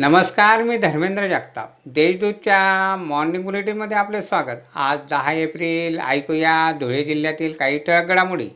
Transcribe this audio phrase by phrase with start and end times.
[0.00, 1.70] नमस्कार मी धर्मेंद्र जगताप.
[1.86, 4.62] देशदूतच्या मॉर्निंग बुलेटिनमध्ये आपले स्वागत.
[4.74, 8.48] आज दहा एप्रिल ऐकूया धुळे जिल्ह्यातील काही ठळक घडामोडी.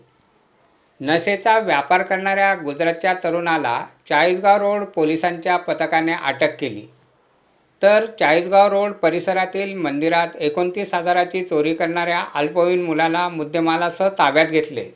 [1.00, 6.82] नशेचा व्यापार करणाऱ्या गुजरातच्या तरुणाला चाळीसगाव रोड पोलिसांच्या पथकाने अटक केली.
[7.82, 14.90] तर चाळीसगाव रोड परिसरातील मंदिरात एकोणतीस हजाराची चोरी करणाऱ्या अल्पवयीन मुलाला मुद्देमालासह ताब्यात घेतले.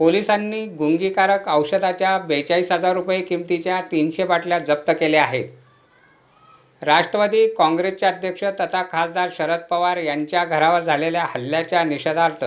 [0.00, 5.48] पोलिसांनी गुंगीकारक औषधाच्या बेचाळीस हजार रुपये किमतीच्या तीनशे बाटल्या जप्त केल्या आहेत.
[6.82, 12.44] राष्ट्रवादी काँग्रेसचे अध्यक्ष तथा खासदार शरद पवार यांच्या घरावर झालेल्या हल्ल्याच्या निषेधार्थ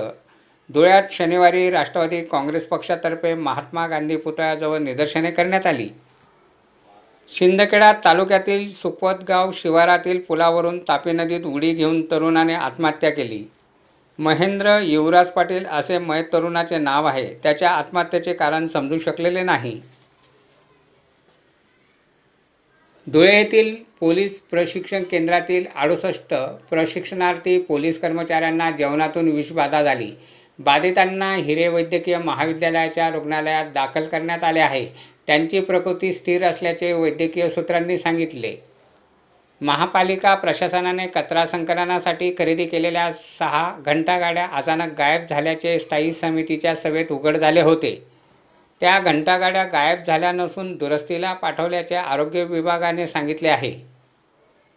[0.69, 5.87] धुळ्यात शनिवारी राष्ट्रवादी काँग्रेस पक्षातर्फे महात्मा गांधी पुतळ्याजवळ निदर्शने करण्यात आली.
[7.29, 13.43] शिंदखेडा तालुक्यातील सुपतगाव शिवारातील पुलावरून तापी नदीत उडी घेऊन तरुणाने आत्महत्या केली.
[14.19, 17.25] महेंद्र युवराज पाटील असे मय तरुणाचे नाव आहे.
[17.43, 19.79] त्याच्या आत्महत्येचे कारण समजू शकलेले नाही.
[23.07, 26.33] धुळे येथील पोलीस प्रशिक्षण केंद्रातील अडुसष्ट
[26.69, 30.11] प्रशिक्षणार्थी पोलीस कर्मचाऱ्यांना जेवणातून विषबाधा झाली.
[30.59, 34.85] बाधितांना हिरे वैद्यकीय महाविद्यालयाच्या रुग्णालयात दाखल करण्यात आले आहे.
[35.27, 38.55] त्यांची प्रकृती स्थिर असल्याचे वैद्यकीय सूत्रांनी सांगितले.
[39.61, 47.37] महापालिका प्रशासनाने कचरा संकलनासाठी खरेदी केलेल्या सहा घंटागाड्या अचानक गायब झाल्याचे स्थायी समितीच्या सभेत उघड
[47.37, 47.95] झाले होते.
[48.81, 53.73] त्या घंटागाड्या गायब झाल्या नसून दुरुस्तीला पाठवल्याचे आरोग्य विभागाने सांगितले आहे.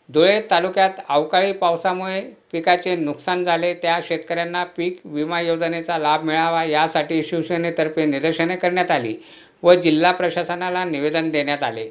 [0.08, 2.20] धुळे तालुक्यात अवकाळी पावसामुळे
[2.52, 9.14] पिकाचे नुकसान झाले त्या शेतकऱ्यांना पीक विमा योजनेचा लाभ मिळावा यासाठी शिवसेनेतर्फे निदर्शने करण्यात आली
[9.62, 11.90] व जिल्हा प्रशासनाला निवेदन देण्यात आले.